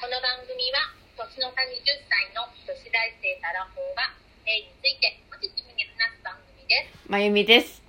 [0.00, 0.80] この番組は
[1.14, 1.76] 年の差20
[2.08, 4.08] 歳の女子大生たらほうが
[4.46, 7.10] 性についてポジティブに話す番組です。
[7.10, 7.82] まゆみです。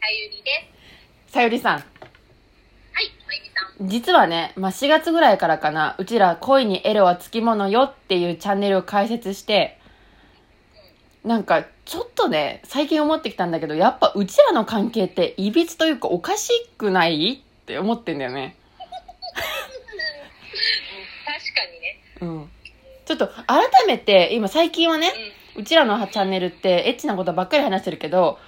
[0.00, 0.70] さゆりで
[1.26, 1.32] す。
[1.32, 1.74] さゆりさん。
[1.74, 1.82] はい、
[3.26, 3.88] まゆみさん。
[3.88, 9.80] 実はね、まあ、4月ぐらいからかな、うちら恋にエロはつきものよっていうチャンネルを開設して、
[11.24, 17.42] なんか、ちょっとね、最近思ってきたんだけど、やっぱうちらの関係って、いびつというかおかしくない？
[17.42, 18.54] って思ってんだよね。
[21.26, 21.98] 確かにね。
[22.20, 22.50] うん。
[23.04, 25.12] ちょっと、改めて、今最近はね、
[25.56, 28.38] うちらのチャンネルってエッチなことばっかり話してるけど、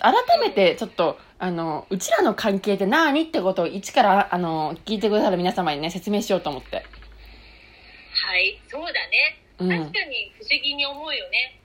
[0.00, 6.76] 改めてちょっと、あの、うちらの関係って何ってことを一から、あの、聞いてくださる皆様にね、説明しようと思って。
[6.76, 6.82] は
[8.36, 9.38] い、そうだね。
[9.58, 11.60] うん確かに不思議に思うよね。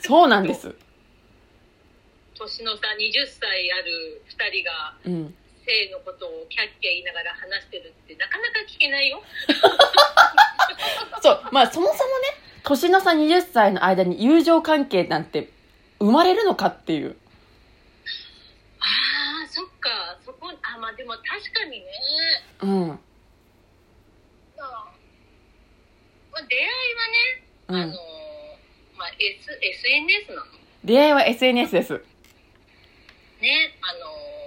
[0.00, 0.74] そうなんです。
[2.36, 5.34] 年の差20歳ある2人がうん。
[5.64, 9.22] 性のことをキャッキャ言いながら話してるってなかなか聞けないよ。
[11.22, 12.04] そう、まあそもそもね、
[12.62, 15.50] 年の差20歳の間に友情関係なんて
[15.98, 17.16] 生まれるのかっていう。
[18.80, 20.18] ああ、そっか。
[20.24, 21.86] そこ、あ、まあでも確かにね。
[22.62, 22.88] うん。
[22.88, 22.96] ま
[24.60, 24.92] あ、
[26.32, 27.92] まあ、出会いはね、あのうん。
[28.98, 30.42] まあ、S、SNS なの
[30.84, 31.92] 出会いは SNS です。
[33.40, 34.43] ね、あの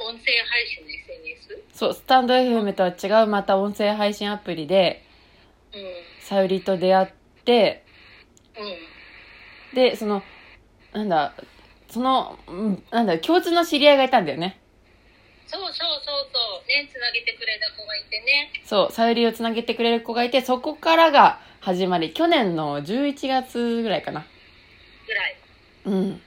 [0.00, 1.62] 音声配信の SNS?
[1.74, 5.04] そう、スタンド FM とは違うまた音声配信アプリで、
[5.72, 5.80] うん。
[6.20, 7.08] さゆりと出会っ
[7.44, 7.84] て、
[8.56, 9.76] うん。
[9.76, 10.22] で、その、
[10.92, 11.34] なんだ、
[11.88, 14.60] その、うんなんだ、共通の知り合いがいたんだよね。
[15.46, 16.68] そうそうそうそう。
[16.68, 18.52] ね、つなげてくれた子がいてね。
[18.64, 24.24] そう、さゆりをつなげてくれる子がいて、そこからが始まり、去年の11月ぐらいかな。
[25.06, 25.36] ぐらい。
[25.86, 26.22] うん。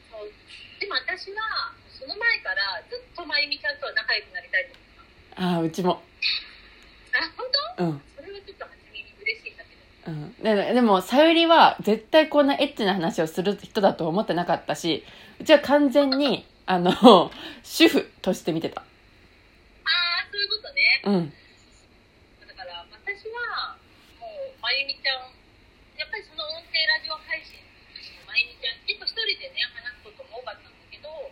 [1.14, 6.02] 私は、その前からずっとまゆみちゃんとは仲良くなりたいと思っああ、うちも。
[7.14, 7.20] た。
[7.20, 7.46] あ、本
[7.78, 7.86] 当？
[7.86, 8.02] うん。
[8.18, 10.10] それはちょっと初めに嬉しいんだけど。
[10.10, 15.06] うん、ででも、さゆりは絶対こんなエッチな話をする人だと思ってなかったし、
[15.40, 17.30] うちは完全に、 あの、
[17.62, 18.82] 主婦として見てた。
[18.82, 21.02] ああ、そういうことね。
[21.06, 21.30] うん。
[22.42, 23.78] だから私は
[24.18, 25.30] もうまゆみちゃん
[25.94, 27.62] やっぱりその音声ラジオ配信
[28.26, 30.73] まゆみちゃん結構一人でね話すことも多かったんだけど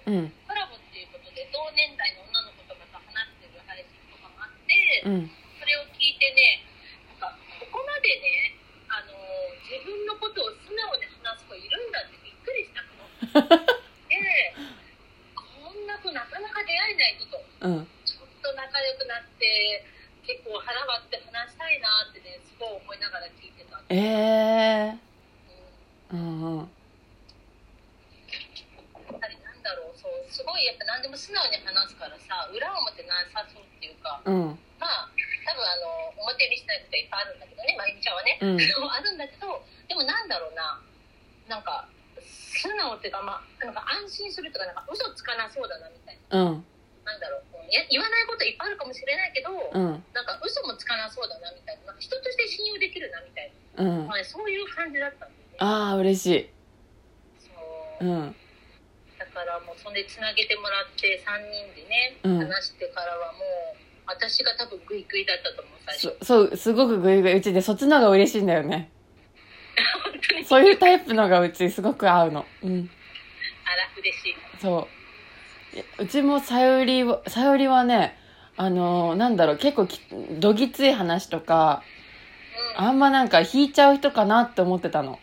[0.05, 0.33] うん。
[0.47, 4.73] コラボっていうことで同年代の女の子とかと話してる配信とかもあって、
[5.05, 5.29] うん。
[5.61, 6.65] それを聞いてね
[7.21, 8.57] なんかここまでね
[8.89, 9.13] あの
[9.61, 13.05] 自分のことを素直に話す子いるんだってびっくりしたの。
[14.09, 14.17] で
[15.37, 17.37] こんな子なかなか出会えないぞと。
[17.61, 17.87] うん。
[18.05, 19.85] ちょっと仲良くなって
[20.25, 25.11] 結構腹割って話したいなってねすごい思いながら聞いてた、うん、ええー。
[26.13, 26.71] うんうん。
[29.11, 34.59] やっぱりなんだろうそうすごいやっぱ何でも素直に話すからさ裏表なさそうっていうかうん。
[34.79, 35.09] まあ
[35.45, 40.81] 多分あの表にしたいこといっぱいあるんだけどねまゆみちゃんはね、うん あるんだけどでもなんだろうな
[41.47, 41.89] なんか
[42.21, 46.65] 素直っていうかまあなんか安心するとかなんか嘘つかなそうだなみたいうん。
[47.05, 47.51] ななんだろう
[47.89, 50.05] 言わないこといっぱいあるかもしれないけど、うん。
[50.13, 54.07] なんか嘘もつかなそうだなみたいななんか人として信用できるなみたいなうん。
[54.07, 55.57] まあね、そういう感じだったんだよね。
[55.59, 56.49] ああ、嬉しい。
[57.39, 58.35] そううん。
[59.33, 67.37] だからもうそんでつなげてもらって3人でね、うん話してからはもう私が多分グイグイだったと思う最初そそう、すごくグイグイ。
[67.37, 68.91] うちでそっちの方が嬉しいんだよね。
[70.03, 72.45] 本当にそういうタイプのがうちすごく合うの。
[72.61, 72.89] うん。
[73.65, 74.87] あら嬉しいそ
[75.73, 75.85] ういや。
[75.99, 78.17] うちもさゆりは、さゆりはね、
[78.57, 81.83] あのーなんだろう、結構きどぎつい話とか、
[82.75, 85.19] うんああんまなんか引いちゃう人かなって思ってたの。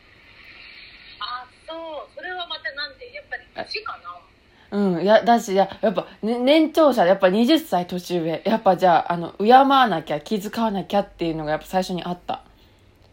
[1.66, 3.47] そうそれはまたなんでやっぱり年かな
[4.70, 8.42] うん、いや、だし、ややっぱ、ね、年長者、やっぱ20歳年上。
[8.44, 12.42] やっぱじゃあ、あの、敬わなきゃ、気遣わなきゃっていうのがやっぱ最初にあった。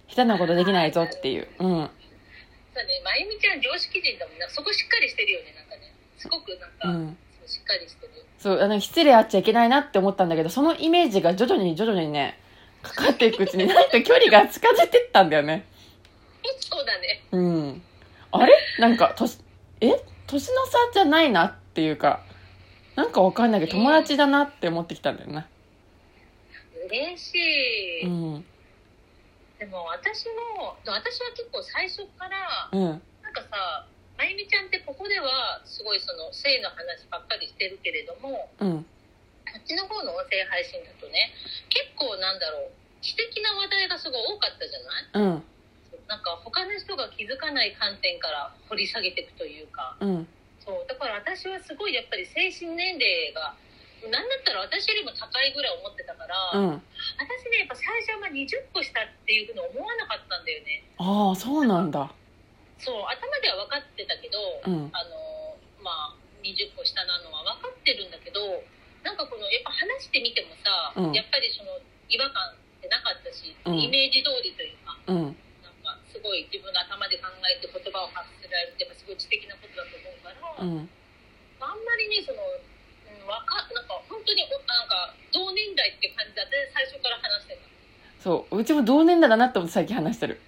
[0.10, 1.48] 下手なことできないぞっていう。
[1.60, 1.68] うん。
[1.68, 7.18] そうねまゆみちゃん常識人だもんなそこしっかりしてるよねなんかねすごくなんか、うん。
[7.40, 12.38] そうしっかりしてるそう、あの、失礼あっちゃいけないなって思ったんだけど、そのイメージが徐々に徐々にね、
[12.84, 15.66] かかっていくうちに、なんか距離が近づいてったんだよね。
[16.60, 17.82] そうだねうん。
[18.32, 18.54] あれ？
[18.78, 19.40] なんか、年、
[19.82, 19.94] え？
[20.28, 22.22] 年の差じゃないなっていうか、
[22.96, 25.48] なんかわかんないけど、友達だなって思ってきたんだよな。
[26.88, 28.46] 嬉しい、うん。
[29.58, 30.26] でも私
[30.58, 33.02] も私は結構最初からうん。
[33.24, 33.86] なんかさ
[34.18, 38.84] まゆみちゃんってここではすごいその性の話ばっかりしてるけれどもうん。
[38.84, 41.32] こっちの方の音声配信だとね
[41.70, 42.72] 結構なんだろう
[43.02, 45.34] 知的な話題がすごい多かったじゃない？
[45.34, 45.44] うん。
[46.08, 49.98] なんか他の人が気づかない観点から掘り下げていくというか。
[50.00, 50.28] うん。
[50.62, 50.86] そう。
[50.88, 53.58] だから私はすごいやっぱり精神年齢が
[54.06, 56.82] なんだったら私よりも高いぐらい思ってたから、うん。
[57.18, 60.86] 私ねやっぱ最初はまあ20個したっていうふうに思わなかったんだよね。
[60.98, 62.14] ああそうなんだ。
[62.78, 63.02] そう。
[63.10, 64.94] 頭では分かってたけど、うん。
[64.94, 66.16] あのまあ
[66.46, 68.62] 20個下なのは分かってるんだけど
[69.02, 71.14] なんかこのやっぱ話してみてもさ、うん。
[71.18, 73.82] やっぱりその違和感ってなかったし、うん。
[73.82, 74.94] イメージ通りというか。
[75.10, 75.38] うん
[76.36, 80.90] ごい自分の頭で考えて言葉を発せられるってやっぱすごい知的なことだと思うから、うん。
[81.64, 87.64] あんまりねその、うん、わかなんか本当におなんか同年代って感じだって最初から話してた。
[88.20, 90.42] そううちも同年代だなって思って最近話してる。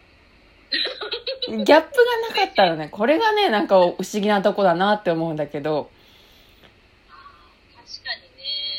[1.48, 5.90] ギャップがなかったらね これがねなんか不思議なとこだなって思うんだけど。
[7.78, 8.14] 確か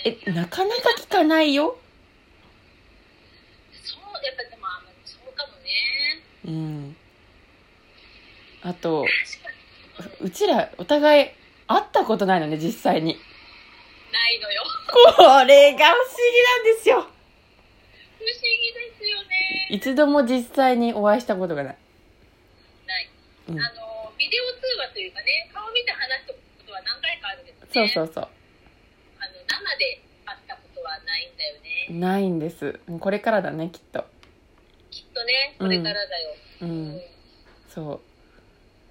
[0.04, 0.18] にね。
[0.26, 1.78] えなかなか聞かないよ？
[3.72, 4.57] そうやっぱ
[6.48, 6.96] うん。
[8.62, 9.06] あと
[10.20, 11.30] うちらお互い
[11.66, 13.16] 会ったことないのね実際に。
[14.12, 14.62] ないのよ。
[14.90, 16.96] これが不思議なんですよ。
[16.96, 18.32] 不思議
[18.72, 19.68] ですよね。
[19.70, 21.76] 一度も実際にお会いしたことがない。
[22.86, 23.10] ない、
[23.48, 23.60] うん。
[23.60, 27.66] あのビデオ通話というかね顔見て話したことは何回かあるけどね。
[27.70, 28.24] そうそうそう。
[28.24, 32.00] あの生で会ったことはないんだよね。
[32.00, 32.80] ないんです。
[32.98, 34.06] これからだねきっと
[35.28, 36.30] ねこれからだよ、
[36.62, 36.88] ううん。
[36.96, 37.00] ん
[37.68, 38.00] そう。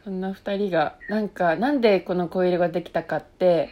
[0.04, 3.70] そんな2人がなんかなんでこの恋色ができたかって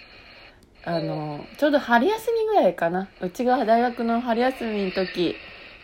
[0.83, 3.07] あのちょうど春休みぐらいかな。
[3.21, 5.35] うちが大学の春休みの時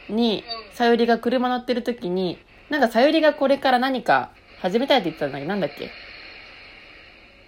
[0.10, 0.76] にうん。
[0.76, 2.38] さゆりが車乗ってる時に
[2.70, 5.90] なんかさゆりがこれから何か始めたいって言ってたんだけどなんだっけ？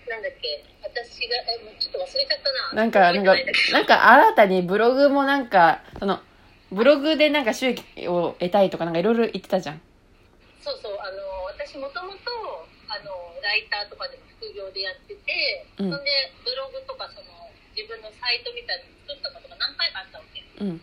[0.09, 0.63] なんだっけ？
[0.83, 2.83] 私がえもうちょっと忘れちゃったな。
[2.83, 3.35] なんかなんか
[3.71, 6.19] なんか新たにブログもなんかその
[6.73, 9.81] ブログでなんか収益を得たいとかなんかいろいろ言ってたじゃん。
[10.61, 10.97] そうそう。
[10.97, 11.21] あの
[11.53, 13.13] 私もともとあの
[13.45, 15.91] ライターとかでも副業でやってて、うん。
[15.93, 16.09] そんで
[16.41, 17.29] ブログとかその
[17.77, 20.41] 自分のサイトみたいなの作ったことが何回かあったわけ。
[20.41, 20.81] うん。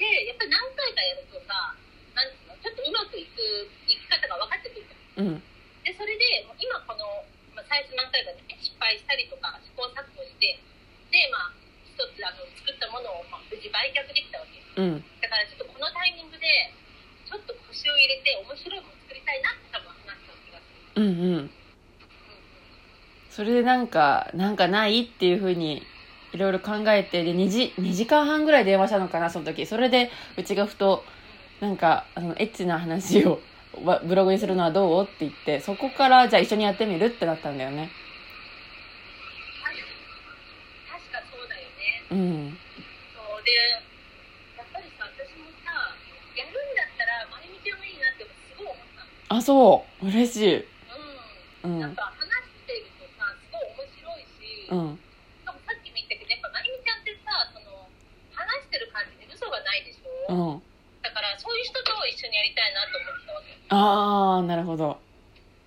[0.00, 1.76] でやっぱり何回かやるとさ
[2.16, 5.36] なんていうのちょっとうまくいく生き方が分かってくるじゃん。
[5.36, 5.42] うん。
[5.84, 10.56] でそれで今この、まあ、最初何回かね失敗したりとか試行錯誤して
[11.12, 11.52] でまあ
[11.84, 16.46] 一つあの作ったものを、まあ、無事売却できたわけうんだからちょっとこのタイミングで
[17.26, 21.50] ちょっと腰を入れて面白いもの作りたいなって多分話した気がするうんうん
[23.30, 25.84] それでなんかなんかないっていうふうに
[26.32, 29.66] いろいろ考えてで 2, 時2時間半ぐらい電話したのかなその時。
[29.66, 31.04] それでうちがふと
[31.60, 33.40] なんかあのエッチな話を
[33.84, 35.04] わブログにするのはどう？
[35.04, 37.88] って言ってそこからじゃあ一緒にやってみるってなったんだよね。
[40.90, 42.02] 確かそうだよね。
[42.10, 42.58] うん。
[43.14, 43.52] そうで
[44.58, 45.70] やっぱりさ私もさ
[46.34, 49.38] やるんだったらまゆみちゃんがいいなってすごい思ったの。
[49.38, 50.06] あそう。
[50.08, 50.66] 嬉しい。
[51.62, 51.80] うん、うん。
[51.80, 54.26] やっぱ話してるとさすごい面白い
[54.68, 55.00] し、うん。
[55.00, 57.88] しかもさっきも言ったけどやっぱまゆみちゃんってさその
[58.36, 60.62] 話してる感じで嘘がないでしょ、うん。
[61.00, 65.00] だからそういう人と一緒にやりたいなと思ってたわけああなるほど。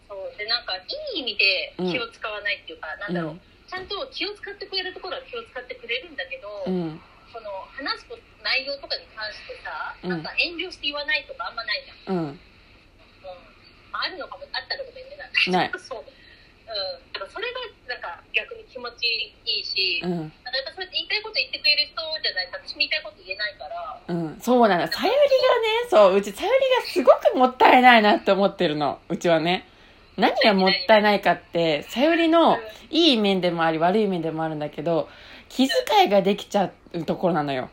[0.05, 0.37] そう。
[0.37, 0.85] でなんかい
[1.17, 3.41] い意味で気を使わないっていうか、なんだろう、うん。
[3.65, 6.99] ちゃんと気を使ってくれるところは気を使ってくれるんだけど、うん。
[7.31, 9.71] その話すこと内容とかに関してさ、
[10.03, 10.09] うん。
[10.11, 12.27] なんか遠慮して言わないとかあんまないじゃん、うん。
[12.27, 12.41] うん。
[13.91, 15.71] まあ、あるのかもあったのかもしれないない。
[15.79, 16.03] そう、
[16.71, 17.59] うん、だからそれが
[17.91, 24.87] なんか逆に気持ちいいし、うんなんかやっぱそうやって言いたいこと言ってくれる人じゃないと私も言いたいこと言えないからうん、そうなの。
[24.87, 25.23] さゆりがね、
[25.89, 28.99] そう、うちさゆりがすごくもったいないなって思ってるの。
[29.09, 29.67] うちはね。
[30.17, 32.57] 何がもったいないかって、さゆりの
[32.89, 35.07] いい面でもあり悪い面でもあるんだけど、
[35.47, 37.69] 気遣いができちゃうところなのよ。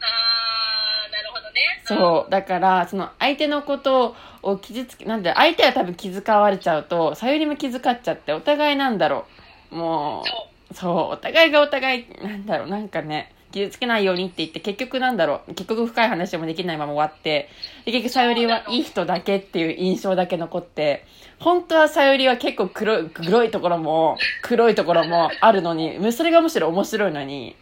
[0.00, 2.30] あーなるほどねそう。
[2.30, 9.26] だから、その相手のことを傷つけ、なんで、相手は多分気遣われちゃうと、さゆりも気遣っちゃって、お互いなんだろ
[9.72, 9.76] う。
[9.76, 10.32] も、そ
[10.72, 17.48] うそう、お互いがお互い、なんだろう、なんかね、傷つけないようにって言って、結局なんだろう、結局深い話もできないまま終わって、
[17.84, 21.04] で結局さゆりはいい人だけっていう印象だけ残って、
[21.38, 27.56] 本当はさゆりは結構黒い、黒いところも、黒いところもあるのに、それがむしろ面白いのに、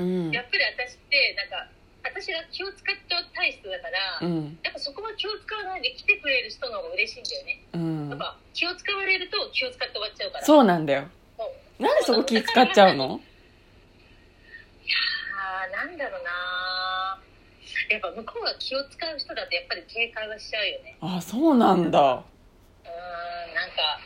[0.00, 0.30] うん。
[0.32, 1.68] やっぱり私ってなんか
[2.02, 8.08] 私が気を使っちゃう体質だから、うん、やっぱそこは気を使わないで来てくれる人の方が嬉しいんだよね、うん。
[8.08, 8.18] やっ。
[8.18, 10.44] ぱ気を使われると気を使って終わっちゃうから。
[10.44, 11.08] そうなんだよ。
[11.78, 13.20] なんでそこ気使っちゃうの？
[15.36, 17.20] あーなんだろうな
[17.88, 20.96] やっぱ向こうが気を使う人だとやっぱり警戒はしちゃうよね。
[21.00, 21.98] あ、そうなんだ。
[22.00, 22.90] うー
[23.52, 24.00] んなんか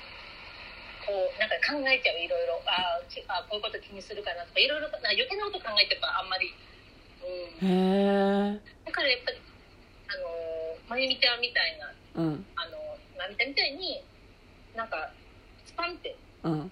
[1.07, 6.53] こうなんか考えちゃういろいろああこういうこと気にするかなとかいろいろなんか余計なこと考えてるからあんまり、
[7.61, 8.61] うん、へえ。
[8.85, 9.39] だからやっぱり
[10.09, 12.77] あのーまゆみちゃんみたいなうん、あの
[13.17, 14.05] まゆみちゃんみたいに
[14.77, 15.11] なんか
[15.67, 16.71] スパンってうん。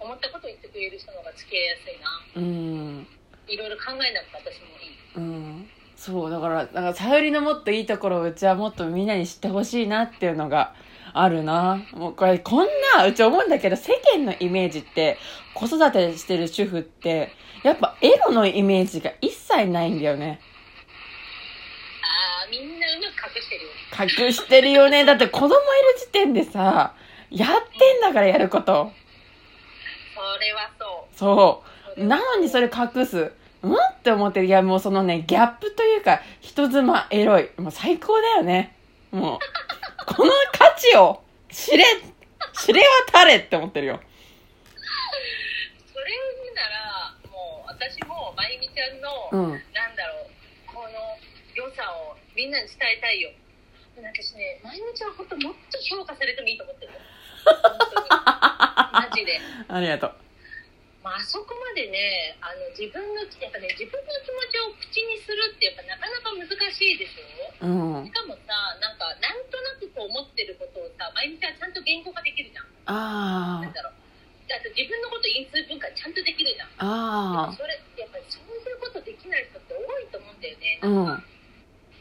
[0.00, 2.08] 思ったことを言ってくれる人の方が付き合いやすいな。
[2.36, 3.06] うん。
[3.46, 4.98] いろいろ考えなくて私もいい。
[5.16, 5.68] うん。
[5.96, 10.74] そうだからだからさゆりのもっといいところをうちはもっとみんなに知ってほしいなっていうのが
[11.14, 11.82] あるな。
[11.92, 15.18] もうこれこんなうち思うんだけど世間のイメージって
[15.54, 20.40] 子育てしてる主婦ってやっぱエロのイメージが一切ないんだよね。
[22.02, 24.24] ああみんなうまく隠してるよね。
[24.26, 25.04] 隠してるよね。
[25.04, 25.54] だって子供いる
[25.98, 26.94] 時点でさ
[27.30, 28.92] やってんだからやること。
[30.14, 31.18] それはそう。
[31.18, 31.64] そ
[31.96, 32.04] う。
[32.04, 33.32] なのにそれ隠す。
[33.62, 34.46] うんって思ってる。
[34.46, 37.50] いや、もうそのね、ギャップというか、人妻エロい。
[37.58, 38.74] もう最高だよね。
[39.10, 39.38] もう、
[40.10, 41.84] この価値を知れ、
[42.52, 44.00] 知れ渡れって思ってるよ。
[45.86, 49.50] それを言うならもう私もまゆみちゃんの、うん。
[49.72, 50.30] なんだろう
[50.66, 50.90] この
[51.54, 53.30] 良さをみんなに伝えたいよ
[53.96, 56.92] 私ねまゆみちゃん本当もっと評価されてもいいと思ってる
[58.92, 60.14] マジで、 ありがとう。
[61.00, 67.64] まあ、あそこまでねあの自分のやっぱね自分の気持ちを口にするってやっぱなかなか難しいでしょ？
[67.64, 68.12] うんし。
[68.12, 68.52] かもさ
[68.84, 73.96] なんかなんとなくこう思ってることをさまゆみちゃんちゃんと言語化できるじゃんあなんだろう
[74.52, 77.48] あと自分のこと因数分解ちゃんとできるじゃんあ。
[77.48, 80.86] あそれってやっぱりそういうことできない人って多いと思うんだよねあ。
[80.86, 81.24] うん。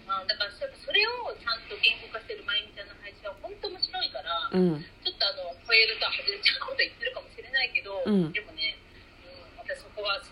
[0.10, 4.82] まあ、だからそそれをちゃんと言語化してるまゆみちゃんの配信は本当面白いから、うん。
[5.06, 8.59] ちょっとあの超えるとは外れちゃうこと言ってるかもしれないけど、うんでもね、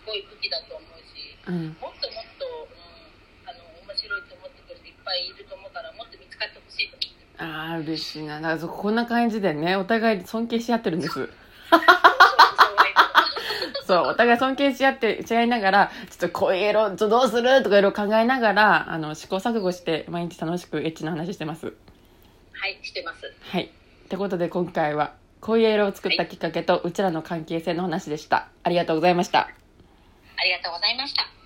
[0.07, 1.75] ごい武器だと思うしうん。
[1.83, 8.39] もっともっと、うん、あの面白いと思ってくれる人いっぱいいると思うからもっと見つかってほしいと思ってるああ、嬉しいな。
[8.39, 11.29] だからそこんな感じでね、お互い尊敬し合ってるんです。
[13.87, 21.67] そう、お互い尊敬し合って、し合いながら、ちょっとこういうエロ、ちょどうするとかいろいろ考えながら、あの、試行錯誤して、毎日楽しくエッチな話してます。
[21.67, 23.63] はいしてますはい。
[23.63, 28.49] ってことで今回は、こういうエロを作ったきっかけと、うちらの関係性の話でした。
[28.63, 29.49] ありがとうございました。
[30.37, 31.36] ありがとうございました。